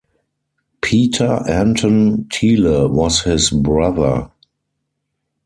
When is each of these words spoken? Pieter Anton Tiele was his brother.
Pieter 0.81 1.45
Anton 1.45 2.27
Tiele 2.29 2.89
was 2.89 3.21
his 3.21 3.51
brother. 3.51 4.31